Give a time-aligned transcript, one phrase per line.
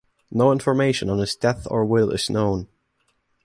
[0.31, 2.67] No information on his death or will is known.